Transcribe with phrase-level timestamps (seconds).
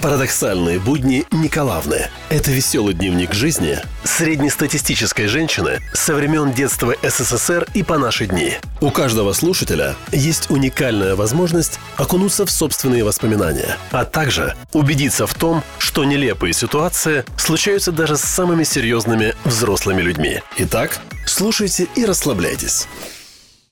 [0.00, 2.06] Парадоксальные будни Николаевны.
[2.30, 8.52] Это веселый дневник жизни среднестатистической женщины со времен детства СССР и по наши дни.
[8.80, 15.64] У каждого слушателя есть уникальная возможность окунуться в собственные воспоминания, а также убедиться в том,
[15.78, 20.42] что нелепые ситуации случаются даже с самыми серьезными взрослыми людьми.
[20.58, 22.86] Итак, слушайте и расслабляйтесь.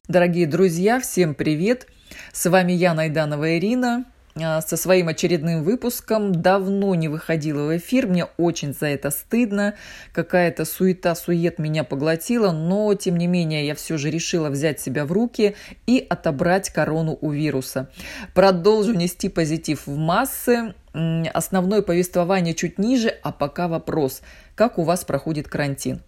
[0.09, 1.87] Дорогие друзья, всем привет!
[2.33, 4.05] С вами я, Найданова Ирина,
[4.37, 6.33] со своим очередным выпуском.
[6.33, 9.75] Давно не выходила в эфир, мне очень за это стыдно.
[10.13, 15.13] Какая-то суета-сует меня поглотила, но тем не менее я все же решила взять себя в
[15.13, 17.89] руки и отобрать корону у вируса.
[18.35, 20.75] Продолжу нести позитив в массы.
[21.33, 24.23] Основное повествование чуть ниже, а пока вопрос.
[24.55, 26.03] Как у вас проходит карантин?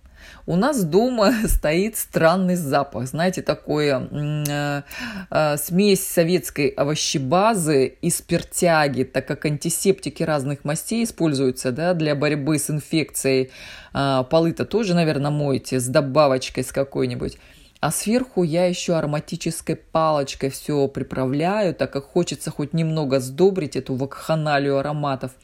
[0.46, 4.82] У нас дома стоит странный запах, знаете, такое э,
[5.30, 12.58] э, смесь советской овощебазы и спиртяги, так как антисептики разных мастей используются да, для борьбы
[12.58, 13.50] с инфекцией.
[13.92, 17.38] Э, полы-то тоже, наверное, моете с добавочкой с какой-нибудь.
[17.80, 23.94] А сверху я еще ароматической палочкой все приправляю, так как хочется хоть немного сдобрить эту
[23.94, 25.32] вакханалию ароматов–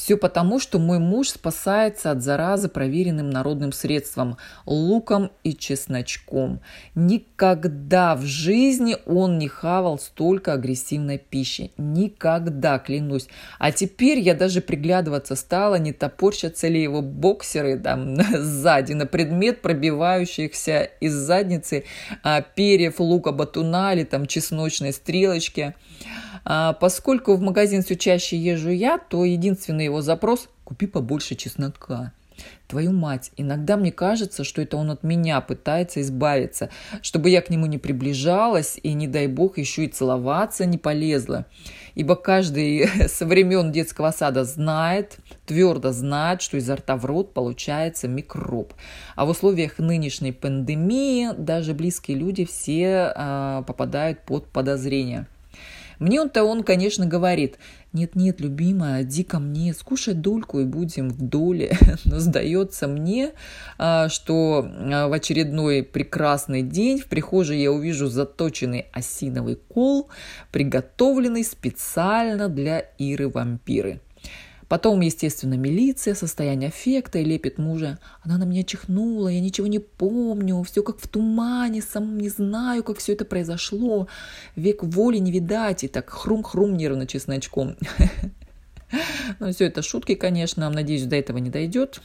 [0.00, 6.60] все потому, что мой муж спасается от заразы проверенным народным средством– луком и чесночком.
[6.94, 11.72] Никогда в жизни он не хавал столько агрессивной пищи.
[11.76, 13.28] Никогда, клянусь.
[13.58, 19.60] А теперь я даже приглядываться стала, не топорщатся ли его боксеры там сзади на предмет
[19.60, 21.84] пробивающихся из задницы
[22.22, 25.74] а, перьев лука батуна или там чесночной стрелочки.
[26.44, 32.12] А, поскольку в магазин все чаще езжу я, то единственный его запрос– купи побольше чеснока.
[32.68, 36.70] Твою мать, иногда мне кажется, что это он от меня пытается избавиться,
[37.02, 41.46] чтобы я к нему не приближалась и, не дай бог, еще и целоваться не полезла.
[41.94, 48.06] Ибо каждый со времен детского сада знает, твердо знает, что изо рта в рот получается
[48.08, 48.72] микроб.
[49.16, 55.26] А в условиях нынешней пандемии даже близкие люди все а, попадают под подозрение–
[56.00, 57.58] мне он-то он, конечно, говорит,
[57.92, 61.76] нет-нет, любимая, иди ко мне, скушай дольку и будем в доле.
[62.04, 63.32] Но сдается мне,
[63.76, 70.08] а, что а, в очередной прекрасный день в прихожей я увижу заточенный осиновый кол,
[70.52, 74.00] приготовленный специально для Иры-вампиры.
[74.70, 77.98] Потом, естественно, милиция, состояние аффекта и лепит мужа.
[78.22, 82.84] Она на меня чихнула, я ничего не помню, все как в тумане, сам не знаю,
[82.84, 84.06] как все это произошло.
[84.54, 87.76] Век воли не видать, и так хрум-хрум нервно чесночком.
[89.38, 90.68] Ну, все это шутки, конечно.
[90.68, 92.00] Надеюсь, до этого не дойдет.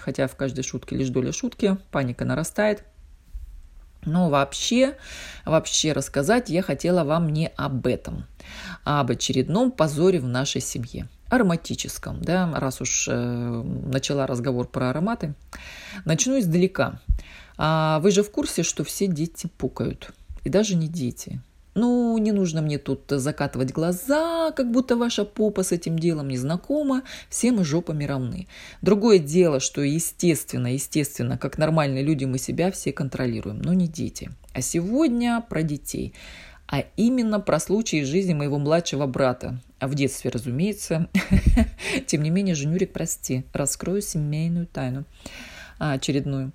[0.00, 1.76] Хотя в каждой шутке лишь доля шутки.
[1.92, 2.82] Паника нарастает.
[4.04, 4.96] Но вообще,
[5.44, 8.26] вообще рассказать я хотела вам не об этом,
[8.84, 14.90] а об очередном позоре в нашей семье ароматическом, да, раз уж э, начала разговор про
[14.90, 15.34] ароматы.
[16.04, 17.00] Начну издалека.
[17.56, 20.10] А вы же в курсе, что все дети пукают,
[20.44, 21.40] и даже не дети.
[21.74, 26.36] Ну, не нужно мне тут закатывать глаза, как будто ваша попа с этим делом не
[26.36, 28.46] знакома, все мы жопами равны.
[28.80, 34.30] Другое дело, что естественно, естественно, как нормальные люди мы себя все контролируем, но не дети.
[34.52, 36.14] А сегодня про детей
[36.66, 39.60] а именно про случай из жизни моего младшего брата.
[39.78, 41.08] А в детстве, разумеется.
[42.06, 45.04] Тем не менее, Женюрик, прости, раскрою семейную тайну
[45.78, 46.52] а, очередную.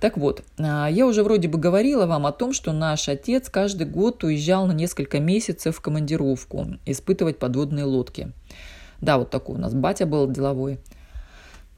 [0.00, 3.86] Так вот, а, я уже вроде бы говорила вам о том, что наш отец каждый
[3.86, 8.32] год уезжал на несколько месяцев в командировку испытывать подводные лодки.
[9.00, 10.78] Да, вот такой у нас батя был деловой.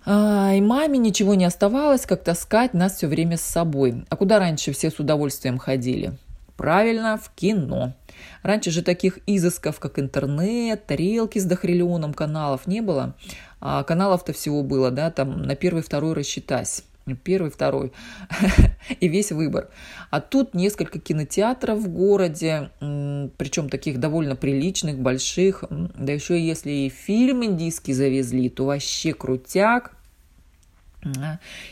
[0.04, 4.04] А, и маме ничего не оставалось, как таскать нас все время с собой.
[4.08, 6.12] А куда раньше все с удовольствием ходили?
[6.56, 7.94] Правильно, в кино.
[8.42, 13.14] Раньше же таких изысков, как интернет, тарелки с дохриллионом каналов не было.
[13.60, 16.84] А каналов-то всего было, да, там на первый, второй рассчитать.
[17.24, 17.92] Первый, второй.
[19.00, 19.70] и весь выбор.
[20.10, 25.64] А тут несколько кинотеатров в городе, причем таких довольно приличных, больших.
[25.70, 29.96] Да еще если и фильм индийский завезли, то вообще крутяк.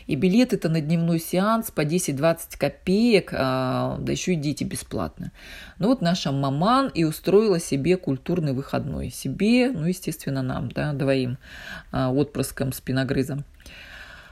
[0.09, 5.31] И билеты-то на дневной сеанс по 10-20 копеек, а, да еще и дети бесплатно.
[5.79, 9.11] Ну вот наша маман и устроила себе культурный выходной.
[9.11, 11.39] Себе, ну, естественно, нам, да, двоим
[11.93, 13.45] а, отпрыском, спиногрызом.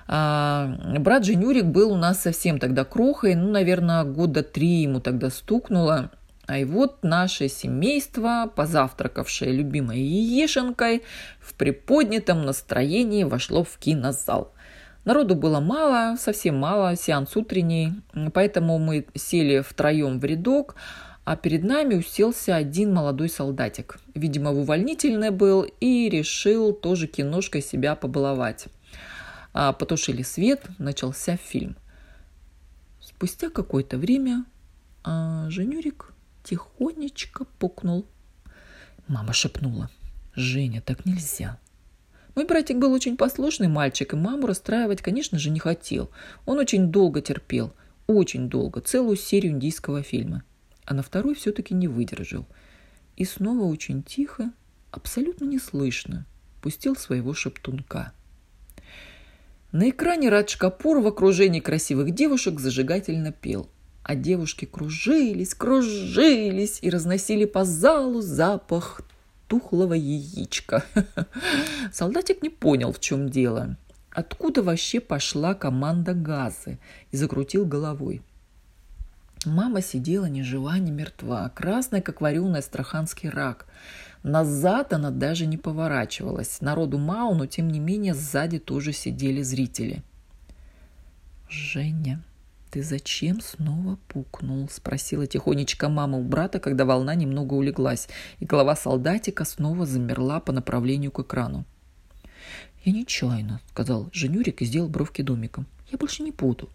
[0.09, 5.31] А, брат Женюрик был у нас совсем тогда крохой, ну, наверное, года три ему тогда
[5.31, 6.11] стукнуло.
[6.47, 11.03] А и вот наше семейство, позавтракавшее любимой яешенкой,
[11.41, 14.53] в приподнятом настроении вошло в кинозал–
[15.09, 17.95] Народу было мало, совсем мало, сеанс утренний,
[18.35, 20.75] поэтому мы сели втроем в рядок,
[21.25, 24.01] а перед нами уселся один молодой солдатик.
[24.15, 28.67] Видимо, в увольнительное был и решил тоже киношкой себя побаловать.
[29.55, 31.79] А потушили свет, начался фильм.
[33.01, 34.45] Спустя какое-то время
[35.05, 36.13] а Женюрик
[36.45, 38.05] тихонечко пукнул.
[39.07, 39.89] Мама шепнула.
[40.35, 41.59] «Женя, так нельзя».
[42.39, 46.09] Мой братик был очень послушный мальчик, и маму расстраивать, конечно же, не хотел.
[46.47, 47.73] Он очень долго терпел,
[48.07, 50.45] очень долго, целую серию индийского фильма
[50.89, 52.47] а на второй все-таки не выдержал.
[53.17, 54.53] И снова очень тихо,
[54.93, 56.27] абсолютно неслышно,
[56.63, 58.13] пустил своего шептунка.
[59.71, 63.69] На экране Радж Капур в окружении красивых девушек зажигательно пел,
[64.03, 69.03] а девушки кружились, кружились и разносили по залу запах
[69.49, 70.85] тухлого яичка.
[71.93, 73.77] Солдатик не понял, в чем дело.
[74.11, 76.79] Откуда вообще пошла команда газы
[77.11, 78.23] и закрутил головой.
[79.45, 83.67] Мама сидела ни жива, ни мертва, красная, как вареный астраханский рак.
[84.23, 86.61] Назад она даже не поворачивалась.
[86.61, 90.03] Народу мало, но тем не менее сзади тоже сидели зрители.
[91.49, 92.23] «Женя,
[92.71, 98.77] ты зачем снова пукнул?»– спросила тихонечко мама у брата, когда волна немного улеглась, и голова
[98.77, 101.65] солдатика снова замерла по направлению к экрану.
[102.85, 105.67] «Я нечаянно»,– сказал Женюрик и сделал бровки домиком.
[105.91, 106.71] «Я больше не буду».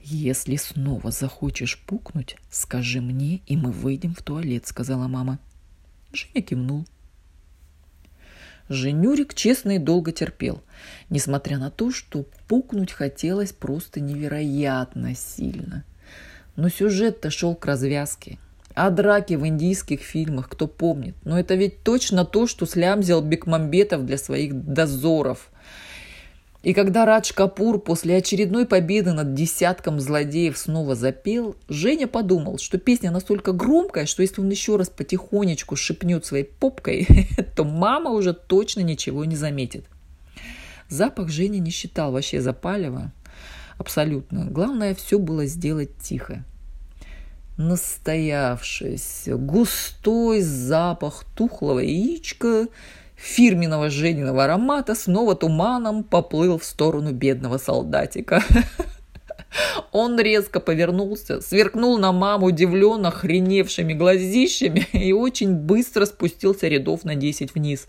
[0.00, 5.38] «Если снова захочешь пукнуть, скажи мне, и мы выйдем в туалет»,— сказала мама.
[6.12, 6.86] Женя кивнул.
[8.70, 10.62] Женюрик честно и долго терпел,
[11.10, 15.84] несмотря на то, что пукнуть хотелось просто невероятно сильно.
[16.54, 18.38] Но сюжет-то шел к развязке.
[18.76, 21.16] А драки в индийских фильмах, кто помнит.
[21.24, 25.50] Но это ведь точно то, что слямзил Бекмамбетов для своих дозоров–
[26.62, 32.76] и когда Радж Капур после очередной победы над десятком злодеев снова запел, Женя подумал, что
[32.76, 37.08] песня настолько громкая, что если он еще раз потихонечку шипнет своей попкой,
[37.56, 39.86] то мама уже точно ничего не заметит.
[40.90, 43.10] Запах Женя не считал вообще запалива.
[43.78, 44.44] Абсолютно.
[44.44, 46.44] Главное, все было сделать тихо.
[47.56, 52.66] Настоявшийся густой запах тухлого яичка–
[53.20, 58.42] фирменного Жениного аромата снова туманом поплыл в сторону бедного солдатика.
[59.92, 67.14] Он резко повернулся, сверкнул на маму удивленно охреневшими глазищами и очень быстро спустился рядов на
[67.14, 67.86] десять вниз.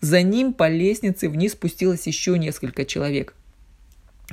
[0.00, 3.34] За ним по лестнице вниз спустилось еще несколько человек,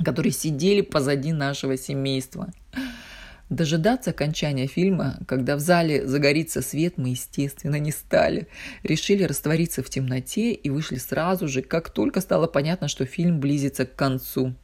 [0.04, 2.52] которые сидели позади нашего семейства.
[3.48, 8.48] Дожидаться окончания фильма, когда в зале загорится свет, мы, естественно, не стали.
[8.82, 13.86] Решили раствориться в темноте и вышли сразу же, как только стало понятно, что фильм близится
[13.86, 14.54] к концу.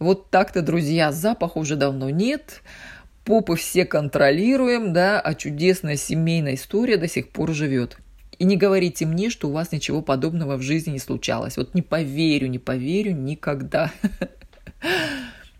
[0.00, 2.62] Вот так-то, друзья, запаха уже давно нет,
[3.24, 7.98] попы все контролируем, да, а чудесная семейная история до сих пор живет.
[8.40, 11.56] И не говорите мне, что у вас ничего подобного в жизни не случалось.
[11.56, 13.92] Вот не поверю, не поверю никогда.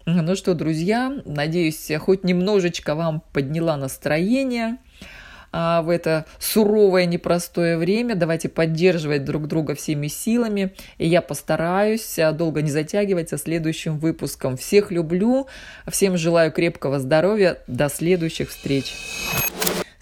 [0.04, 4.78] Ну что, друзья, надеюсь, хоть немножечко вам подняла настроение
[5.52, 8.16] а, в это суровое, непростое время.
[8.16, 10.74] Давайте поддерживать друг друга всеми силами.
[10.98, 14.56] И я постараюсь а, долго не затягивать со следующим выпуском.
[14.56, 15.46] Всех люблю,
[15.86, 17.58] всем желаю крепкого здоровья.
[17.68, 18.94] До следующих встреч.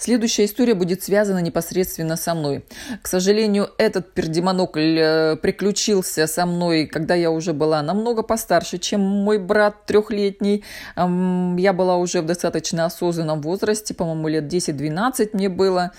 [0.00, 2.64] Следующая история будет связана непосредственно со мной.
[3.02, 9.02] К сожалению, этот пердемонокль э, приключился со мной, когда я уже была намного постарше, чем
[9.02, 10.64] мой брат трехлетний.
[10.96, 15.92] Я была уже в достаточно осознанном возрасте, по-моему, лет 10-12 мне было.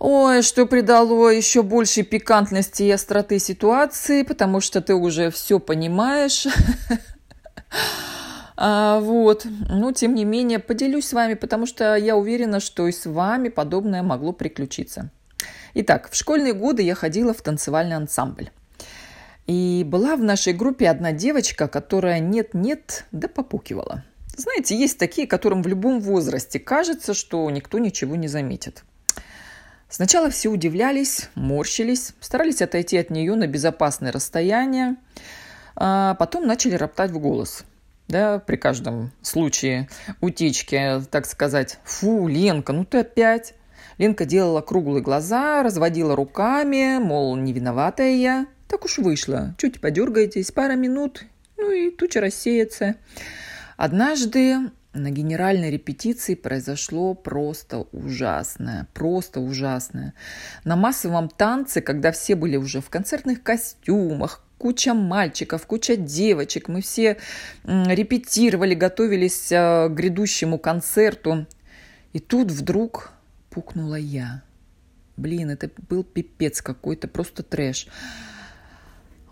[0.00, 6.48] Ой, что придало еще больше пикантности и остроты ситуации, потому что ты уже все понимаешь.
[8.62, 9.46] А, вот.
[9.70, 13.48] Но, тем не менее, поделюсь с вами, потому что я уверена, что и с вами
[13.48, 15.10] подобное могло приключиться.
[15.72, 18.50] Итак, в школьные годы я ходила в танцевальный ансамбль.
[19.46, 24.04] И была в нашей группе одна девочка, которая нет-нет, да попукивала.
[24.36, 28.84] Знаете, есть такие, которым в любом возрасте кажется, что никто ничего не заметит.
[29.88, 34.96] Сначала все удивлялись, морщились, старались отойти от нее на безопасное расстояние,
[35.76, 37.64] а потом начали роптать в голос
[38.10, 39.88] да, при каждом случае
[40.20, 43.54] утечки, так сказать, фу, Ленка, ну ты опять.
[43.98, 48.46] Ленка делала круглые глаза, разводила руками, мол, не виноватая я.
[48.68, 49.54] Так уж вышло.
[49.58, 51.24] Чуть подергаетесь, пара минут,
[51.56, 52.96] ну и туча рассеется.
[53.76, 60.14] Однажды на генеральной репетиции произошло просто ужасное, просто ужасное.
[60.64, 66.68] На массовом танце, когда все были уже в концертных костюмах, куча мальчиков, куча девочек.
[66.68, 67.18] Мы все
[67.64, 71.46] репетировали, готовились э, к грядущему концерту.
[72.12, 73.12] И тут вдруг
[73.48, 74.42] пукнула я.
[75.16, 77.86] Блин, это был пипец какой-то, просто трэш.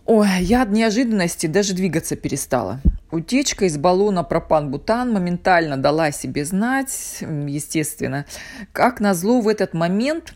[0.04, 2.80] Ой, я от неожиданности даже двигаться перестала.
[3.10, 8.26] Утечка из баллона пропан-бутан моментально дала себе знать, естественно.
[8.72, 10.34] Как назло в этот момент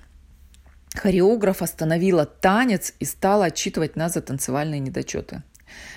[0.94, 5.42] хореограф остановила танец и стала отчитывать нас за танцевальные недочеты.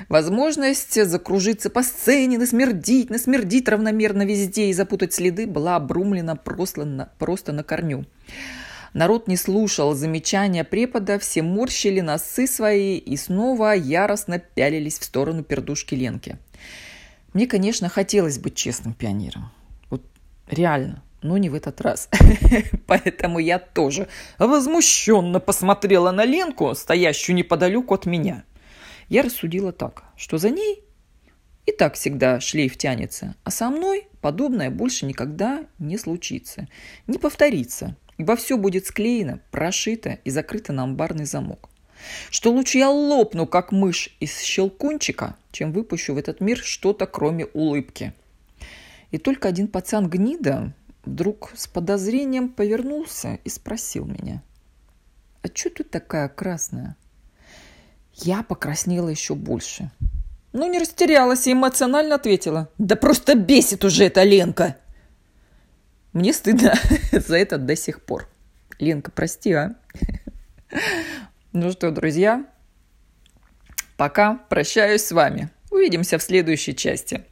[0.09, 7.05] Возможность закружиться по сцене, насмердить, насмердить равномерно везде и запутать следы была обрумлена просто на,
[7.19, 8.05] просто на корню.
[8.95, 15.43] Народ не слушал замечания препода, все морщили носы свои и снова яростно пялились в сторону
[15.43, 16.39] пердушки Ленки.
[17.33, 19.51] Мне, конечно, хотелось быть честным пионером.
[19.91, 20.01] Вот
[20.47, 22.09] реально, но не в этот раз.
[22.87, 24.07] Поэтому я тоже
[24.39, 28.45] возмущенно посмотрела на Ленку, стоящую неподалеку от меня–
[29.09, 30.83] я рассудила так, что за ней
[31.65, 36.67] и так всегда шлейф тянется, а со мной подобное больше никогда не случится,
[37.07, 41.69] не повторится, ибо все будет склеено, прошито и закрыто на амбарный замок.
[42.29, 47.45] Что лучше я лопну, как мышь из щелкунчика, чем выпущу в этот мир что-то, кроме
[47.45, 48.13] улыбки.
[49.11, 54.43] И только один пацан гнида вдруг с подозрением повернулся и спросил меня,
[55.41, 56.97] «А что ты такая красная?»
[58.13, 59.91] Я покраснела еще больше.
[60.53, 62.69] Ну, не растерялась и эмоционально ответила.
[62.77, 64.77] Да просто бесит уже эта Ленка.
[66.15, 66.73] Мне стыдно
[67.11, 68.29] за это до сих пор.
[68.79, 69.75] Ленка, прости, а?
[71.51, 72.45] Ну что, друзья,
[73.97, 75.49] пока прощаюсь с вами.
[75.71, 77.25] Увидимся в следующей части.